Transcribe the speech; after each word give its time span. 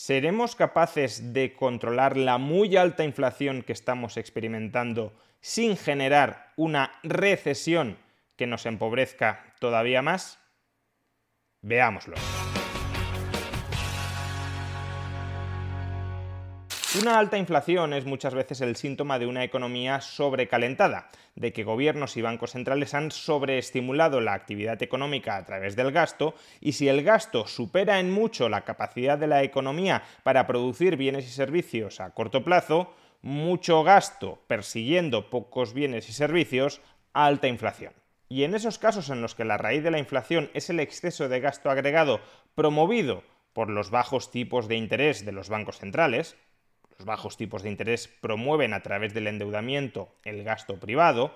¿Seremos 0.00 0.56
capaces 0.56 1.34
de 1.34 1.54
controlar 1.54 2.16
la 2.16 2.38
muy 2.38 2.74
alta 2.78 3.04
inflación 3.04 3.62
que 3.62 3.74
estamos 3.74 4.16
experimentando 4.16 5.12
sin 5.42 5.76
generar 5.76 6.54
una 6.56 6.92
recesión 7.02 7.98
que 8.34 8.46
nos 8.46 8.64
empobrezca 8.64 9.54
todavía 9.60 10.00
más? 10.00 10.38
Veámoslo. 11.60 12.14
Una 16.98 17.20
alta 17.20 17.38
inflación 17.38 17.92
es 17.92 18.04
muchas 18.04 18.34
veces 18.34 18.60
el 18.60 18.74
síntoma 18.74 19.20
de 19.20 19.26
una 19.26 19.44
economía 19.44 20.00
sobrecalentada, 20.00 21.08
de 21.36 21.52
que 21.52 21.62
gobiernos 21.62 22.16
y 22.16 22.22
bancos 22.22 22.50
centrales 22.50 22.94
han 22.94 23.12
sobreestimulado 23.12 24.20
la 24.20 24.34
actividad 24.34 24.82
económica 24.82 25.36
a 25.36 25.44
través 25.44 25.76
del 25.76 25.92
gasto 25.92 26.34
y 26.60 26.72
si 26.72 26.88
el 26.88 27.04
gasto 27.04 27.46
supera 27.46 28.00
en 28.00 28.10
mucho 28.10 28.48
la 28.48 28.62
capacidad 28.62 29.16
de 29.18 29.28
la 29.28 29.44
economía 29.44 30.02
para 30.24 30.48
producir 30.48 30.96
bienes 30.96 31.28
y 31.28 31.30
servicios 31.30 32.00
a 32.00 32.10
corto 32.10 32.42
plazo, 32.42 32.92
mucho 33.22 33.84
gasto 33.84 34.42
persiguiendo 34.48 35.30
pocos 35.30 35.74
bienes 35.74 36.08
y 36.08 36.12
servicios, 36.12 36.80
alta 37.12 37.46
inflación. 37.46 37.92
Y 38.28 38.42
en 38.42 38.56
esos 38.56 38.78
casos 38.80 39.10
en 39.10 39.22
los 39.22 39.36
que 39.36 39.44
la 39.44 39.58
raíz 39.58 39.84
de 39.84 39.92
la 39.92 40.00
inflación 40.00 40.50
es 40.54 40.70
el 40.70 40.80
exceso 40.80 41.28
de 41.28 41.38
gasto 41.38 41.70
agregado 41.70 42.20
promovido 42.56 43.22
por 43.52 43.70
los 43.70 43.90
bajos 43.90 44.32
tipos 44.32 44.66
de 44.66 44.74
interés 44.74 45.24
de 45.24 45.30
los 45.30 45.48
bancos 45.48 45.78
centrales, 45.78 46.36
los 47.00 47.06
bajos 47.06 47.38
tipos 47.38 47.62
de 47.62 47.70
interés 47.70 48.08
promueven 48.20 48.74
a 48.74 48.82
través 48.82 49.14
del 49.14 49.26
endeudamiento 49.26 50.10
el 50.22 50.44
gasto 50.44 50.78
privado, 50.78 51.34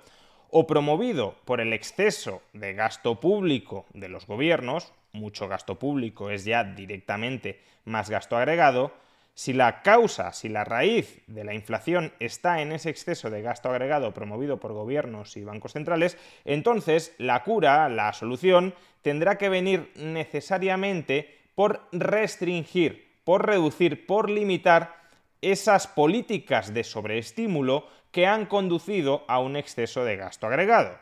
o 0.51 0.67
promovido 0.67 1.37
por 1.47 1.63
el 1.63 1.73
exceso 1.73 2.43
de 2.53 2.75
gasto 2.75 3.19
público 3.19 3.87
de 3.95 4.11
los 4.11 4.27
gobiernos, 4.27 4.93
mucho 5.13 5.49
gasto 5.49 5.79
público 5.79 6.29
es 6.29 6.45
ya 6.45 6.65
directamente 6.65 7.63
más 7.87 8.11
gasto 8.11 8.37
agregado, 8.37 8.93
si 9.33 9.55
la 9.55 9.81
causa, 9.81 10.33
si 10.33 10.51
la 10.51 10.65
raíz 10.65 11.23
de 11.29 11.45
la 11.45 11.55
inflación 11.55 12.13
está 12.21 12.61
en 12.61 12.71
ese 12.71 12.91
exceso 12.91 13.31
de 13.31 13.41
gasto 13.41 13.71
agregado 13.71 14.13
promovido 14.13 14.61
por 14.61 14.75
gobiernos 14.75 15.35
y 15.39 15.45
bancos 15.45 15.73
centrales, 15.73 16.19
entonces 16.45 17.15
la 17.17 17.43
cura, 17.43 17.89
la 17.89 18.13
solución, 18.13 18.75
tendrá 19.01 19.39
que 19.39 19.49
venir 19.49 19.91
necesariamente 19.97 21.39
por 21.55 21.89
restringir, 21.91 23.09
por 23.25 23.47
reducir, 23.47 24.07
por 24.07 24.29
limitar 24.29 25.04
esas 25.53 25.87
políticas 25.87 26.73
de 26.73 26.85
sobreestímulo 26.85 27.87
que 28.11 28.27
han 28.27 28.47
conducido 28.47 29.25
a 29.29 29.41
un 29.41 29.57
exceso 29.57 30.05
de 30.05 30.17
gasto 30.17 30.47
agregado. 30.47 30.99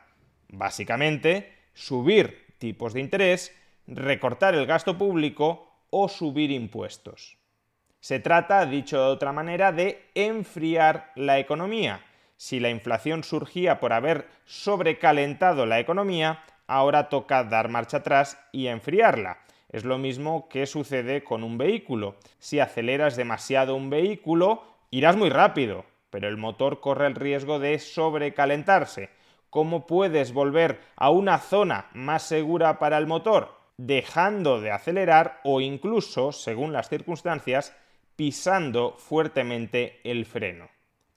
Básicamente, 0.48 1.52
subir 1.74 2.54
tipos 2.58 2.94
de 2.94 3.00
interés, 3.00 3.54
recortar 3.86 4.54
el 4.54 4.66
gasto 4.66 4.96
público 4.98 5.72
o 5.90 6.08
subir 6.08 6.50
impuestos. 6.50 7.38
Se 8.00 8.18
trata, 8.18 8.66
dicho 8.66 8.98
de 8.98 9.06
otra 9.06 9.32
manera, 9.32 9.72
de 9.72 10.10
enfriar 10.14 11.12
la 11.14 11.38
economía. 11.38 12.04
Si 12.36 12.58
la 12.58 12.70
inflación 12.70 13.22
surgía 13.22 13.78
por 13.78 13.92
haber 13.92 14.26
sobrecalentado 14.44 15.66
la 15.66 15.78
economía, 15.78 16.42
ahora 16.66 17.08
toca 17.08 17.44
dar 17.44 17.68
marcha 17.68 17.98
atrás 17.98 18.38
y 18.50 18.66
enfriarla. 18.66 19.38
Es 19.72 19.84
lo 19.84 19.96
mismo 19.96 20.48
que 20.50 20.66
sucede 20.66 21.24
con 21.24 21.42
un 21.42 21.56
vehículo. 21.56 22.16
Si 22.38 22.60
aceleras 22.60 23.16
demasiado 23.16 23.74
un 23.74 23.88
vehículo, 23.88 24.62
irás 24.90 25.16
muy 25.16 25.30
rápido, 25.30 25.86
pero 26.10 26.28
el 26.28 26.36
motor 26.36 26.80
corre 26.80 27.06
el 27.06 27.14
riesgo 27.14 27.58
de 27.58 27.78
sobrecalentarse. 27.78 29.08
¿Cómo 29.48 29.86
puedes 29.86 30.34
volver 30.34 30.80
a 30.94 31.10
una 31.10 31.38
zona 31.38 31.86
más 31.94 32.22
segura 32.22 32.78
para 32.78 32.98
el 32.98 33.06
motor? 33.06 33.58
Dejando 33.78 34.60
de 34.60 34.70
acelerar 34.70 35.40
o 35.42 35.62
incluso, 35.62 36.32
según 36.32 36.74
las 36.74 36.90
circunstancias, 36.90 37.74
pisando 38.14 38.96
fuertemente 38.98 40.00
el 40.04 40.26
freno. 40.26 40.68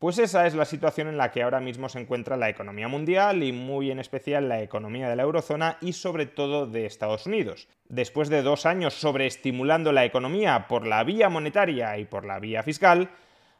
Pues 0.05 0.19
esa 0.19 0.45
es 0.45 0.53
la 0.53 0.66
situación 0.66 1.07
en 1.07 1.17
la 1.17 1.31
que 1.31 1.41
ahora 1.41 1.59
mismo 1.59 1.89
se 1.89 1.99
encuentra 1.99 2.38
la 2.38 2.47
economía 2.47 2.88
mundial 2.88 3.41
y 3.41 3.51
muy 3.51 3.89
en 3.89 3.97
especial 3.97 4.47
la 4.47 4.61
economía 4.61 5.09
de 5.09 5.16
la 5.16 5.23
eurozona 5.23 5.79
y 5.81 5.93
sobre 5.93 6.27
todo 6.27 6.67
de 6.67 6.85
Estados 6.85 7.25
Unidos. 7.25 7.67
Después 7.89 8.29
de 8.29 8.43
dos 8.43 8.67
años 8.67 8.93
sobreestimulando 8.93 9.91
la 9.91 10.05
economía 10.05 10.67
por 10.67 10.85
la 10.85 11.03
vía 11.03 11.27
monetaria 11.29 11.97
y 11.97 12.05
por 12.05 12.23
la 12.23 12.38
vía 12.38 12.61
fiscal, 12.61 13.09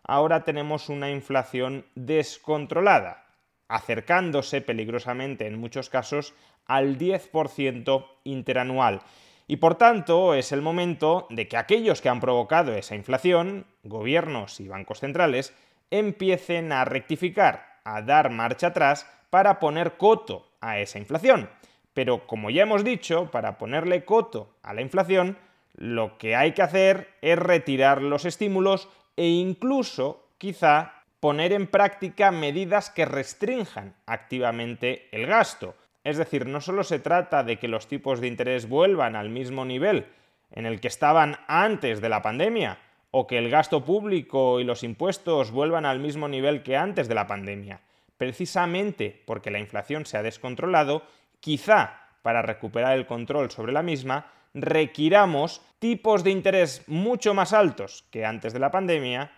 ahora 0.04 0.44
tenemos 0.44 0.88
una 0.90 1.10
inflación 1.10 1.88
descontrolada, 1.96 3.26
acercándose 3.68 4.62
peligrosamente 4.62 5.48
en 5.48 5.60
muchos 5.60 5.90
casos 5.90 6.36
al 6.68 7.00
10% 7.00 8.06
interanual. 8.24 9.02
Y 9.48 9.56
por 9.58 9.80
tanto 9.80 10.36
es 10.36 10.52
el 10.52 10.62
momento 10.62 11.26
de 11.32 11.48
que 11.48 11.58
aquellos 11.58 12.02
que 12.02 12.10
han 12.10 12.20
provocado 12.20 12.76
esa 12.76 12.94
inflación, 12.94 13.66
gobiernos 13.82 14.60
y 14.60 14.68
bancos 14.68 15.00
centrales, 15.00 15.56
empiecen 15.92 16.72
a 16.72 16.86
rectificar, 16.86 17.80
a 17.84 18.02
dar 18.02 18.30
marcha 18.30 18.68
atrás 18.68 19.10
para 19.30 19.60
poner 19.60 19.98
coto 19.98 20.48
a 20.62 20.80
esa 20.80 21.00
inflación. 21.00 21.50
Pero 21.94 22.28
como 22.28 22.50
ya 22.50 22.64
hemos 22.64 22.84
dicho, 22.84 23.32
para 23.32 23.58
ponerle 23.58 24.06
coto 24.06 24.56
a 24.64 24.74
la 24.74 24.82
inflación, 24.82 25.38
lo 25.76 26.18
que 26.18 26.36
hay 26.36 26.54
que 26.54 26.62
hacer 26.62 27.10
es 27.22 27.38
retirar 27.38 28.02
los 28.02 28.26
estímulos 28.26 28.90
e 29.16 29.28
incluso, 29.28 30.28
quizá, 30.38 31.04
poner 31.20 31.54
en 31.54 31.68
práctica 31.68 32.32
medidas 32.32 32.90
que 32.90 33.06
restrinjan 33.06 33.96
activamente 34.06 35.08
el 35.12 35.26
gasto. 35.26 35.76
Es 36.04 36.18
decir, 36.18 36.46
no 36.46 36.62
solo 36.62 36.84
se 36.84 37.00
trata 37.00 37.44
de 37.44 37.58
que 37.58 37.68
los 37.68 37.88
tipos 37.88 38.22
de 38.22 38.28
interés 38.28 38.70
vuelvan 38.70 39.16
al 39.16 39.30
mismo 39.30 39.66
nivel 39.66 40.06
en 40.52 40.66
el 40.66 40.80
que 40.80 40.88
estaban 40.88 41.38
antes 41.48 42.02
de 42.02 42.10
la 42.10 42.22
pandemia, 42.22 42.78
o 43.18 43.28
que 43.28 43.38
el 43.38 43.50
gasto 43.50 43.86
público 43.86 44.60
y 44.60 44.66
los 44.66 44.84
impuestos 44.84 45.52
vuelvan 45.52 45.86
al 45.86 46.02
mismo 46.02 46.28
nivel 46.28 46.64
que 46.64 46.76
antes 46.76 47.08
de 47.08 47.16
la 47.16 47.28
pandemia. 47.28 47.80
Precisamente 48.18 49.24
porque 49.26 49.52
la 49.52 49.60
inflación 49.60 50.06
se 50.06 50.18
ha 50.18 50.22
descontrolado, 50.22 51.02
quizá 51.40 52.10
para 52.24 52.42
recuperar 52.42 52.98
el 52.98 53.06
control 53.06 53.52
sobre 53.52 53.72
la 53.72 53.84
misma, 53.84 54.34
requiramos 54.54 55.62
tipos 55.80 56.26
de 56.26 56.32
interés 56.32 56.84
mucho 56.88 57.34
más 57.34 57.54
altos 57.54 58.04
que 58.12 58.26
antes 58.26 58.52
de 58.52 58.60
la 58.60 58.70
pandemia, 58.70 59.32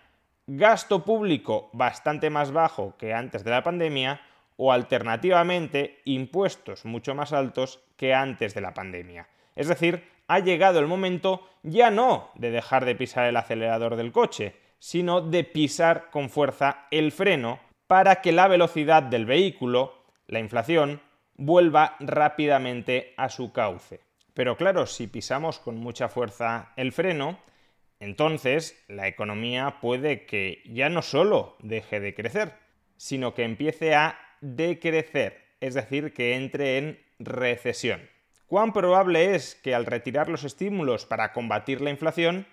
gasto 0.48 1.04
público 1.04 1.70
bastante 1.72 2.30
más 2.30 2.50
bajo 2.50 2.96
que 2.98 3.14
antes 3.14 3.44
de 3.44 3.52
la 3.52 3.62
pandemia 3.62 4.20
o 4.56 4.72
alternativamente 4.72 6.00
impuestos 6.04 6.84
mucho 6.84 7.14
más 7.14 7.32
altos 7.32 7.78
que 7.96 8.12
antes 8.12 8.54
de 8.54 8.60
la 8.60 8.74
pandemia. 8.74 9.28
Es 9.54 9.68
decir, 9.68 10.17
ha 10.28 10.38
llegado 10.38 10.78
el 10.78 10.86
momento 10.86 11.48
ya 11.62 11.90
no 11.90 12.30
de 12.34 12.50
dejar 12.50 12.84
de 12.84 12.94
pisar 12.94 13.26
el 13.26 13.36
acelerador 13.36 13.96
del 13.96 14.12
coche, 14.12 14.54
sino 14.78 15.20
de 15.20 15.42
pisar 15.42 16.10
con 16.10 16.30
fuerza 16.30 16.86
el 16.90 17.10
freno 17.10 17.58
para 17.86 18.20
que 18.20 18.32
la 18.32 18.46
velocidad 18.46 19.02
del 19.02 19.26
vehículo, 19.26 20.04
la 20.26 20.38
inflación, 20.38 21.00
vuelva 21.36 21.96
rápidamente 22.00 23.14
a 23.16 23.28
su 23.30 23.52
cauce. 23.52 24.00
Pero 24.34 24.56
claro, 24.56 24.86
si 24.86 25.06
pisamos 25.06 25.58
con 25.58 25.78
mucha 25.78 26.08
fuerza 26.08 26.72
el 26.76 26.92
freno, 26.92 27.38
entonces 27.98 28.84
la 28.88 29.08
economía 29.08 29.78
puede 29.80 30.26
que 30.26 30.62
ya 30.66 30.88
no 30.90 31.02
solo 31.02 31.56
deje 31.60 31.98
de 31.98 32.14
crecer, 32.14 32.52
sino 32.96 33.34
que 33.34 33.44
empiece 33.44 33.94
a 33.94 34.18
decrecer, 34.40 35.56
es 35.60 35.74
decir, 35.74 36.12
que 36.12 36.36
entre 36.36 36.78
en 36.78 37.00
recesión. 37.18 38.08
¿Cuán 38.48 38.72
probable 38.72 39.34
es 39.34 39.56
que 39.56 39.74
al 39.74 39.84
retirar 39.84 40.30
los 40.30 40.42
estímulos 40.42 41.04
para 41.04 41.34
combatir 41.34 41.82
la 41.82 41.90
inflación 41.90 42.46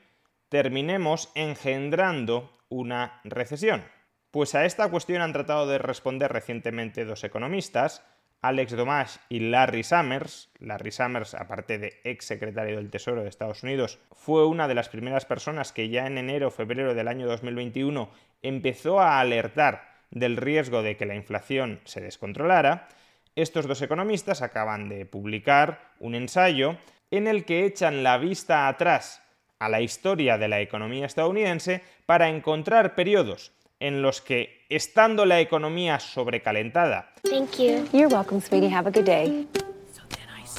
terminemos 0.50 1.32
engendrando 1.36 2.52
una 2.68 3.22
recesión? 3.24 3.86
Pues 4.30 4.56
a 4.56 4.66
esta 4.66 4.90
cuestión 4.90 5.22
han 5.22 5.32
tratado 5.32 5.68
de 5.68 5.78
responder 5.78 6.34
recientemente 6.34 7.06
dos 7.06 7.24
economistas, 7.24 8.04
Alex 8.42 8.76
Domash 8.76 9.16
y 9.30 9.40
Larry 9.40 9.84
Summers. 9.84 10.52
Larry 10.60 10.92
Summers, 10.92 11.34
aparte 11.34 11.78
de 11.78 12.02
ex 12.04 12.26
secretario 12.26 12.76
del 12.76 12.92
Tesoro 12.92 13.24
de 13.24 13.30
Estados 13.30 13.64
Unidos, 13.64 13.98
fue 14.12 14.46
una 14.46 14.68
de 14.68 14.76
las 14.76 14.90
primeras 14.90 15.24
personas 15.24 15.72
que 15.72 15.88
ya 15.88 16.08
en 16.08 16.18
enero 16.18 16.50
o 16.50 16.52
febrero 16.52 16.94
del 16.94 17.08
año 17.08 17.26
2021 17.26 18.10
empezó 18.42 19.00
a 19.00 19.22
alertar 19.22 19.96
del 20.12 20.36
riesgo 20.36 20.84
de 20.84 20.98
que 20.98 21.06
la 21.06 21.16
inflación 21.16 21.80
se 21.86 22.02
descontrolara. 22.02 22.90
Estos 23.36 23.68
dos 23.68 23.82
economistas 23.82 24.42
acaban 24.42 24.88
de 24.88 25.06
publicar 25.06 25.92
un 26.00 26.16
ensayo 26.16 26.78
en 27.12 27.28
el 27.28 27.44
que 27.44 27.66
echan 27.66 28.02
la 28.02 28.18
vista 28.18 28.70
atrás 28.70 29.22
a 29.60 29.68
la 29.68 29.82
historia 29.82 30.38
de 30.38 30.48
la 30.48 30.62
economía 30.62 31.06
estadounidense 31.06 31.82
para 32.06 32.30
encontrar 32.30 32.96
periodos 32.96 33.52
en 33.82 34.02
los 34.02 34.22
que, 34.22 34.66
estando 34.70 35.26
la 35.26 35.42
economía 35.42 36.00
sobrecalentada, 36.00 37.14
Thank 37.24 37.60
you. 37.60 37.86
You're 37.92 38.08
welcome, 38.08 38.40
sweetie. 38.40 38.70
Have 38.70 38.88
a 38.88 38.92
good 38.92 39.06
day. 39.06 39.46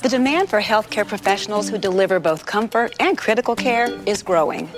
The 0.02 0.10
demand 0.10 0.50
for 0.50 0.60
healthcare 0.60 1.06
professionals 1.06 1.70
who 1.70 1.78
deliver 1.78 2.20
both 2.20 2.44
comfort 2.44 2.94
and 3.00 3.16
critical 3.16 3.56
care 3.56 3.88
is 4.04 4.22
growing. 4.22 4.68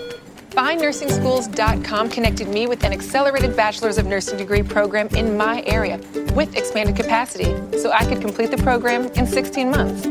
FindNursingSchools.com 0.59 2.11
connected 2.11 2.49
me 2.49 2.67
with 2.67 2.83
an 2.83 2.93
accelerated 2.93 3.55
Bachelor's 3.55 3.97
of 3.97 4.07
Nursing 4.07 4.37
degree 4.37 4.65
program 4.65 5.07
in 5.15 5.37
my 5.37 5.63
area 5.67 6.01
with 6.35 6.57
expanded 6.57 6.97
capacity, 6.97 7.55
so 7.79 7.93
I 7.93 8.05
could 8.05 8.21
complete 8.21 8.51
the 8.51 8.57
program 8.57 9.07
in 9.13 9.25
16 9.25 9.71
months. 9.71 10.05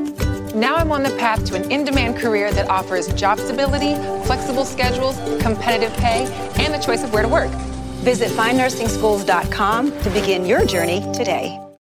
Now 0.56 0.76
I'm 0.76 0.90
on 0.94 1.04
the 1.04 1.10
path 1.18 1.44
to 1.48 1.56
an 1.56 1.70
in 1.70 1.84
demand 1.84 2.16
career 2.16 2.50
that 2.54 2.70
offers 2.70 3.14
job 3.14 3.40
stability, 3.40 3.96
flexible 4.26 4.64
schedules, 4.64 5.18
competitive 5.42 5.92
pay, 5.98 6.28
and 6.64 6.74
the 6.74 6.80
choice 6.80 7.04
of 7.04 7.12
where 7.12 7.24
to 7.24 7.30
work. 7.30 7.52
Visit 8.06 8.32
FindNursingSchools.com 8.32 10.02
to 10.02 10.10
begin 10.12 10.46
your 10.46 10.66
journey 10.66 11.02
today. 11.14 11.67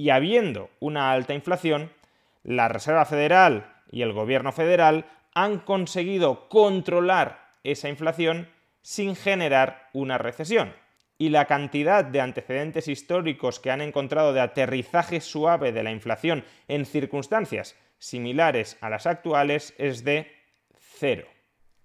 Y 0.00 0.08
habiendo 0.08 0.70
una 0.80 1.12
alta 1.12 1.34
inflación, 1.34 1.92
la 2.42 2.68
Reserva 2.68 3.04
Federal 3.04 3.70
y 3.90 4.00
el 4.00 4.14
Gobierno 4.14 4.50
federal 4.50 5.04
han 5.34 5.58
conseguido 5.58 6.48
controlar 6.48 7.50
esa 7.64 7.90
inflación 7.90 8.48
sin 8.80 9.14
generar 9.14 9.90
una 9.92 10.16
recesión. 10.16 10.72
Y 11.18 11.28
la 11.28 11.44
cantidad 11.44 12.02
de 12.02 12.22
antecedentes 12.22 12.88
históricos 12.88 13.60
que 13.60 13.70
han 13.70 13.82
encontrado 13.82 14.32
de 14.32 14.40
aterrizaje 14.40 15.20
suave 15.20 15.70
de 15.70 15.82
la 15.82 15.90
inflación 15.90 16.46
en 16.66 16.86
circunstancias 16.86 17.76
similares 17.98 18.78
a 18.80 18.88
las 18.88 19.06
actuales 19.06 19.74
es 19.76 20.02
de 20.02 20.32
cero. 20.78 21.26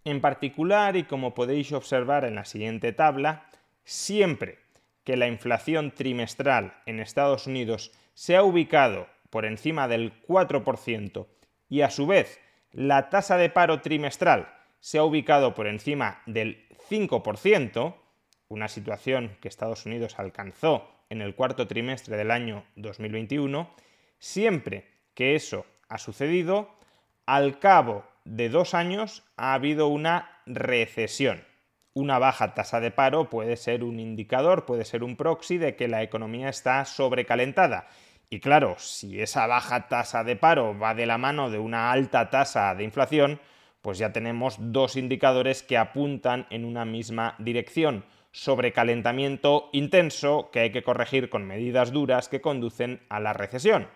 En 0.06 0.22
particular, 0.22 0.96
y 0.96 1.04
como 1.04 1.34
podéis 1.34 1.74
observar 1.74 2.24
en 2.24 2.36
la 2.36 2.46
siguiente 2.46 2.94
tabla, 2.94 3.48
siempre 3.84 4.60
que 5.04 5.18
la 5.18 5.28
inflación 5.28 5.92
trimestral 5.92 6.76
en 6.86 7.02
Estados 7.02 7.46
Unidos 7.46 7.92
se 8.16 8.36
ha 8.36 8.44
ubicado 8.44 9.08
por 9.30 9.46
encima 9.46 9.88
del 9.88 10.20
4% 10.24 11.28
y 11.70 11.82
a 11.82 11.92
su 11.92 12.08
vez 12.08 12.40
la 12.72 13.10
tasa 13.10 13.38
de 13.38 13.50
paro 13.50 13.82
trimestral 13.82 14.50
se 14.80 14.98
ha 14.98 15.04
ubicado 15.04 15.54
por 15.54 15.68
encima 15.68 16.22
del 16.26 16.68
5%, 16.90 17.96
una 18.48 18.68
situación 18.68 19.38
que 19.42 19.48
Estados 19.48 19.86
Unidos 19.86 20.18
alcanzó 20.18 20.90
en 21.10 21.22
el 21.22 21.36
cuarto 21.36 21.68
trimestre 21.68 22.18
del 22.18 22.32
año 22.32 22.66
2021, 22.76 23.70
siempre 24.20 24.88
que 25.14 25.36
eso 25.36 25.66
ha 25.90 25.98
sucedido, 25.98 26.70
al 27.26 27.60
cabo 27.60 28.06
de 28.24 28.50
dos 28.50 28.74
años 28.74 29.24
ha 29.38 29.54
habido 29.54 29.88
una 29.88 30.42
recesión. 30.46 31.44
Una 31.98 32.20
baja 32.20 32.54
tasa 32.54 32.82
de 32.82 32.92
paro 32.92 33.30
puede 33.30 33.56
ser 33.56 33.82
un 33.82 34.02
indicador, 34.02 34.66
puede 34.66 34.84
ser 34.84 35.02
un 35.02 35.16
proxy 35.16 35.58
de 35.58 35.78
que 35.78 35.88
la 35.88 36.04
economía 36.04 36.50
está 36.50 36.84
sobrecalentada. 36.84 37.88
Y 38.30 38.42
claro, 38.42 38.76
si 38.80 39.22
esa 39.22 39.48
baja 39.48 39.88
tasa 39.88 40.26
de 40.26 40.36
paro 40.36 40.78
va 40.78 40.94
de 40.94 41.06
la 41.06 41.18
mano 41.18 41.50
de 41.50 41.58
una 41.58 41.94
alta 41.94 42.30
tasa 42.30 42.76
de 42.76 42.84
inflación, 42.84 43.40
pues 43.82 43.98
ya 43.98 44.12
tenemos 44.12 44.58
dos 44.60 44.98
indicadores 44.98 45.64
que 45.64 45.78
apuntan 45.78 46.48
en 46.50 46.66
una 46.66 46.84
misma 46.84 47.36
dirección. 47.40 48.04
Sobrecalentamiento 48.34 49.70
intenso 49.72 50.50
que 50.52 50.60
hay 50.60 50.72
que 50.74 50.84
corregir 50.84 51.30
con 51.30 51.48
medidas 51.48 51.94
duras 51.94 52.28
que 52.28 52.42
conducen 52.42 53.04
a 53.08 53.22
la 53.22 53.32
recesión. 53.32 53.88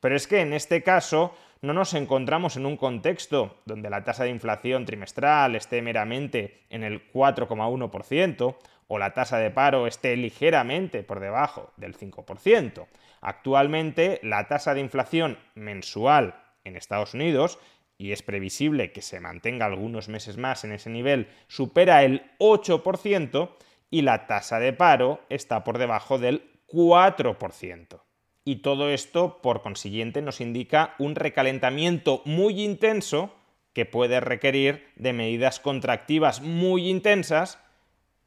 Pero 0.00 0.16
es 0.16 0.26
que 0.26 0.40
en 0.40 0.54
este 0.54 0.82
caso 0.82 1.34
no 1.62 1.72
nos 1.72 1.94
encontramos 1.94 2.56
en 2.56 2.66
un 2.66 2.76
contexto 2.76 3.60
donde 3.64 3.88
la 3.88 4.02
tasa 4.02 4.24
de 4.24 4.30
inflación 4.30 4.84
trimestral 4.84 5.54
esté 5.54 5.80
meramente 5.80 6.64
en 6.70 6.82
el 6.82 7.10
4,1% 7.12 8.56
o 8.88 8.98
la 8.98 9.14
tasa 9.14 9.38
de 9.38 9.50
paro 9.52 9.86
esté 9.86 10.16
ligeramente 10.16 11.04
por 11.04 11.20
debajo 11.20 11.72
del 11.76 11.96
5%. 11.96 12.86
Actualmente 13.20 14.18
la 14.24 14.48
tasa 14.48 14.74
de 14.74 14.80
inflación 14.80 15.38
mensual 15.54 16.34
en 16.64 16.76
Estados 16.76 17.14
Unidos, 17.14 17.58
y 17.96 18.10
es 18.10 18.22
previsible 18.22 18.90
que 18.90 19.00
se 19.00 19.20
mantenga 19.20 19.66
algunos 19.66 20.08
meses 20.08 20.36
más 20.36 20.64
en 20.64 20.72
ese 20.72 20.90
nivel, 20.90 21.28
supera 21.46 22.02
el 22.02 22.24
8% 22.40 23.50
y 23.90 24.02
la 24.02 24.26
tasa 24.26 24.58
de 24.58 24.72
paro 24.72 25.20
está 25.28 25.62
por 25.62 25.78
debajo 25.78 26.18
del 26.18 26.42
4%. 26.66 28.00
Y 28.44 28.56
todo 28.56 28.90
esto, 28.90 29.40
por 29.40 29.62
consiguiente, 29.62 30.20
nos 30.22 30.40
indica 30.40 30.94
un 30.98 31.14
recalentamiento 31.14 32.22
muy 32.24 32.62
intenso 32.62 33.34
que 33.72 33.86
puede 33.86 34.20
requerir 34.20 34.88
de 34.96 35.12
medidas 35.12 35.60
contractivas 35.60 36.40
muy 36.40 36.88
intensas 36.88 37.58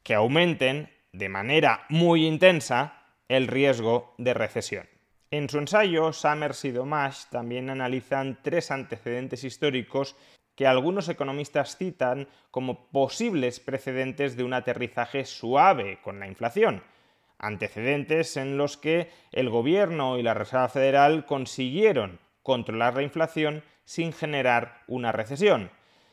que 0.02 0.14
aumenten 0.14 0.90
de 1.12 1.28
manera 1.28 1.84
muy 1.88 2.26
intensa 2.26 3.02
el 3.28 3.46
riesgo 3.46 4.14
de 4.18 4.34
recesión. 4.34 4.88
En 5.30 5.48
su 5.48 5.58
ensayo, 5.58 6.12
Summers 6.12 6.64
y 6.64 6.70
Domash 6.70 7.24
también 7.30 7.70
analizan 7.70 8.38
tres 8.42 8.70
antecedentes 8.70 9.44
históricos 9.44 10.16
que 10.54 10.66
algunos 10.66 11.08
economistas 11.08 11.76
citan 11.76 12.28
como 12.50 12.88
posibles 12.88 13.60
precedentes 13.60 14.36
de 14.36 14.44
un 14.44 14.54
aterrizaje 14.54 15.24
suave 15.24 15.98
con 16.02 16.18
la 16.18 16.28
inflación, 16.28 16.82
antecedentes 17.38 18.36
en 18.36 18.56
los 18.56 18.76
que 18.76 19.10
el 19.32 19.50
gobierno 19.50 20.18
y 20.18 20.22
la 20.22 20.34
Reserva 20.34 20.68
Federal 20.68 21.26
consiguieron 21.26 22.20
controlar 22.42 22.94
la 22.94 23.02
inflación 23.02 23.62
sin 23.84 24.12
generar 24.12 24.82
una 24.86 25.12
recesión. 25.12 25.70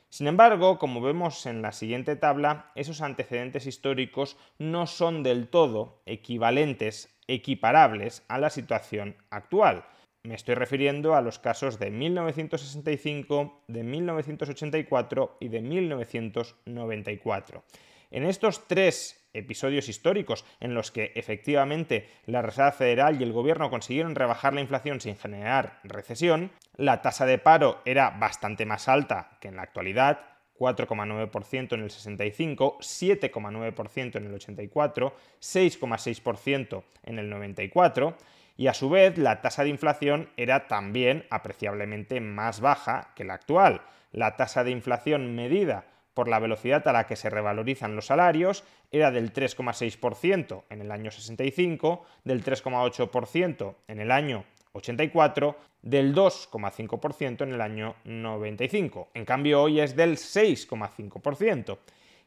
Sin 0.09 0.27
embargo, 0.27 0.77
como 0.77 1.01
vemos 1.01 1.45
en 1.47 1.63
la 1.63 1.71
siguiente 1.71 2.15
tabla, 2.15 2.71
esos 2.75 3.01
antecedentes 3.01 3.65
históricos 3.65 4.37
no 4.59 4.85
son 4.85 5.23
del 5.23 5.47
todo 5.47 6.03
equivalentes, 6.05 7.17
equiparables 7.27 8.23
a 8.27 8.37
la 8.37 8.51
situación 8.51 9.15
actual. 9.31 9.85
Me 10.21 10.35
estoy 10.35 10.55
refiriendo 10.55 11.15
a 11.15 11.21
los 11.21 11.39
casos 11.39 11.79
de 11.79 11.89
1965, 11.89 13.63
de 13.67 13.83
1984 13.83 15.37
y 15.39 15.47
de 15.49 15.61
1994. 15.61 17.63
En 18.11 18.25
estos 18.25 18.67
tres 18.67 19.22
episodios 19.33 19.89
históricos 19.89 20.45
en 20.59 20.73
los 20.73 20.91
que 20.91 21.11
efectivamente 21.15 22.07
la 22.25 22.41
Reserva 22.41 22.71
Federal 22.71 23.19
y 23.19 23.23
el 23.23 23.33
gobierno 23.33 23.69
consiguieron 23.69 24.15
rebajar 24.15 24.53
la 24.53 24.61
inflación 24.61 25.01
sin 25.01 25.17
generar 25.17 25.79
recesión, 25.83 26.51
la 26.77 27.01
tasa 27.01 27.25
de 27.25 27.37
paro 27.37 27.81
era 27.85 28.11
bastante 28.11 28.65
más 28.65 28.87
alta 28.87 29.37
que 29.41 29.49
en 29.49 29.57
la 29.57 29.63
actualidad, 29.63 30.19
4,9% 30.57 31.73
en 31.73 31.83
el 31.83 31.91
65, 31.91 32.77
7,9% 32.79 34.15
en 34.15 34.25
el 34.25 34.33
84, 34.35 35.15
6,6% 35.41 36.83
en 37.03 37.19
el 37.19 37.29
94, 37.29 38.15
y 38.55 38.67
a 38.67 38.73
su 38.73 38.89
vez 38.89 39.17
la 39.17 39.41
tasa 39.41 39.63
de 39.63 39.69
inflación 39.69 40.29
era 40.37 40.67
también 40.67 41.25
apreciablemente 41.29 42.21
más 42.21 42.61
baja 42.61 43.11
que 43.15 43.23
la 43.23 43.33
actual. 43.33 43.81
La 44.11 44.35
tasa 44.35 44.63
de 44.63 44.69
inflación 44.69 45.35
medida 45.35 45.85
por 46.13 46.27
la 46.27 46.39
velocidad 46.39 46.87
a 46.87 46.93
la 46.93 47.07
que 47.07 47.15
se 47.15 47.29
revalorizan 47.29 47.95
los 47.95 48.07
salarios 48.07 48.63
era 48.91 49.11
del 49.11 49.33
3,6% 49.33 50.63
en 50.69 50.81
el 50.81 50.91
año 50.91 51.11
65, 51.11 52.05
del 52.23 52.43
3,8% 52.43 53.75
en 53.87 53.99
el 53.99 54.11
año 54.11 54.45
84, 54.73 55.55
del 55.81 56.15
2,5% 56.15 57.41
en 57.43 57.53
el 57.53 57.61
año 57.61 57.95
95. 58.05 59.09
En 59.13 59.25
cambio, 59.25 59.61
hoy 59.61 59.79
es 59.79 59.95
del 59.95 60.17
6,5%. 60.17 61.77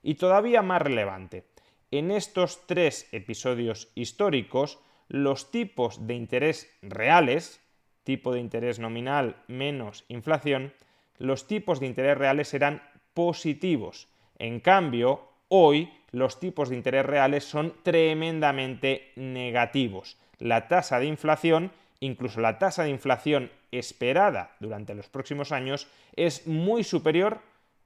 Y 0.02 0.14
todavía 0.14 0.62
más 0.62 0.82
relevante, 0.82 1.44
en 1.90 2.10
estos 2.10 2.66
tres 2.66 3.08
episodios 3.12 3.90
históricos, 3.94 4.78
los 5.08 5.50
tipos 5.50 6.06
de 6.06 6.14
interés 6.14 6.70
reales, 6.82 7.60
tipo 8.04 8.32
de 8.32 8.40
interés 8.40 8.78
nominal 8.78 9.36
menos 9.48 10.04
inflación, 10.08 10.72
los 11.18 11.46
tipos 11.46 11.80
de 11.80 11.86
interés 11.86 12.18
reales 12.18 12.54
eran 12.54 12.82
positivos. 13.16 14.08
En 14.38 14.60
cambio, 14.60 15.26
hoy 15.48 15.90
los 16.12 16.38
tipos 16.38 16.68
de 16.68 16.76
interés 16.76 17.06
reales 17.06 17.44
son 17.44 17.72
tremendamente 17.82 19.10
negativos. 19.16 20.18
La 20.38 20.68
tasa 20.68 21.00
de 21.00 21.06
inflación, 21.06 21.72
incluso 21.98 22.42
la 22.42 22.58
tasa 22.58 22.84
de 22.84 22.90
inflación 22.90 23.50
esperada 23.72 24.54
durante 24.60 24.94
los 24.94 25.08
próximos 25.08 25.50
años, 25.50 25.88
es 26.14 26.46
muy 26.46 26.84
superior 26.84 27.40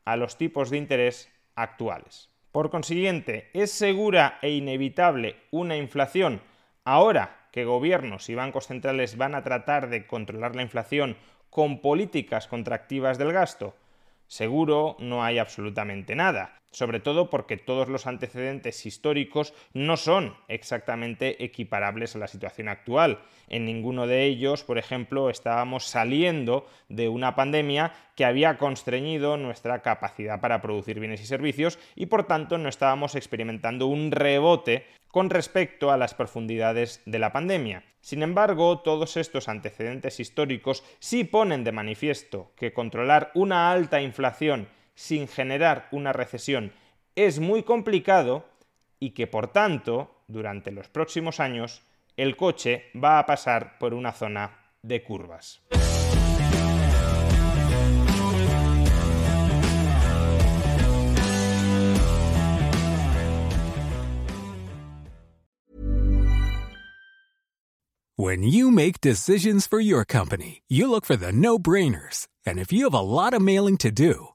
a 0.05 0.17
los 0.17 0.37
tipos 0.37 0.69
de 0.69 0.79
interés 0.79 1.31
actuales. 1.55 2.29
Por 2.51 2.71
consiguiente, 2.71 3.51
es 3.53 3.71
segura 3.71 4.41
e 4.43 4.51
inevitable 4.51 5.37
una 5.53 5.77
inflación 5.77 6.43
ahora 6.85 7.47
que 7.53 7.65
gobiernos 7.65 8.29
y 8.29 8.35
bancos 8.35 8.67
centrales 8.67 9.17
van 9.17 9.37
a 9.37 9.45
tratar 9.45 9.91
de 9.91 10.09
controlar 10.09 10.57
la 10.57 10.63
inflación 10.63 11.17
con 11.51 11.81
políticas 11.81 12.49
contractivas 12.49 13.17
del 13.17 13.33
gasto 13.33 13.77
seguro 14.31 14.97
no 15.01 15.25
hay 15.25 15.39
absolutamente 15.39 16.15
nada, 16.15 16.60
sobre 16.71 17.01
todo 17.01 17.31
porque 17.31 17.57
todos 17.57 17.89
los 17.89 18.07
antecedentes 18.07 18.87
históricos 18.87 19.55
no 19.73 19.97
son 19.97 20.37
exactamente 20.49 21.45
equiparables 21.45 22.15
a 22.15 22.19
la 22.19 22.29
situación 22.29 22.69
actual. 22.69 23.21
En 23.49 23.65
ninguno 23.65 24.07
de 24.07 24.25
ellos, 24.25 24.63
por 24.63 24.79
ejemplo, 24.79 25.31
estábamos 25.31 25.85
saliendo 25.85 26.67
de 26.89 27.09
una 27.09 27.35
pandemia 27.35 27.93
que 28.15 28.25
había 28.25 28.59
constreñido 28.59 29.37
nuestra 29.37 29.83
capacidad 29.83 30.41
para 30.41 30.63
producir 30.63 31.01
bienes 31.01 31.23
y 31.23 31.27
servicios 31.27 31.79
y 31.97 32.07
por 32.07 32.25
tanto 32.25 32.59
no 32.59 32.69
estábamos 32.69 33.15
experimentando 33.15 33.87
un 33.87 34.13
rebote 34.13 34.87
con 35.11 35.29
respecto 35.31 35.91
a 35.91 35.97
las 35.97 36.15
profundidades 36.15 37.03
de 37.05 37.19
la 37.19 37.33
pandemia. 37.33 37.83
Sin 38.01 38.23
embargo, 38.23 38.79
todos 38.81 39.17
estos 39.17 39.49
antecedentes 39.49 40.21
históricos 40.21 40.85
sí 41.01 41.25
ponen 41.25 41.65
de 41.65 41.73
manifiesto 41.73 42.53
que 42.57 42.73
controlar 42.73 43.31
una 43.35 43.73
alta 43.73 44.01
inflación 44.01 44.69
sin 45.01 45.29
generar 45.29 45.89
una 45.93 46.13
recesión 46.13 46.73
es 47.17 47.41
muy 47.41 47.63
complicado 47.63 48.45
y 48.99 49.11
que 49.11 49.27
por 49.27 49.49
tanto, 49.49 50.15
durante 50.29 50.73
los 50.73 50.89
próximos 50.89 51.41
años, 51.41 51.81
el 52.19 52.37
coche 52.37 52.85
va 52.95 53.19
a 53.19 53.25
pasar 53.25 53.79
por 53.79 53.95
una 53.95 54.13
zona 54.13 54.59
de 54.83 55.03
curvas. 55.03 55.63
When 68.17 68.43
you 68.43 68.71
make 68.71 69.01
decisions 69.01 69.67
for 69.67 69.81
your 69.81 70.05
company, 70.05 70.61
you 70.69 70.91
look 70.91 71.07
for 71.07 71.17
the 71.17 71.33
no-brainers. 71.33 72.29
And 72.45 72.59
if 72.59 72.71
you 72.71 72.85
have 72.85 72.93
a 72.93 73.01
lot 73.01 73.33
of 73.33 73.41
mailing 73.41 73.79
to 73.79 73.91
do, 73.91 74.35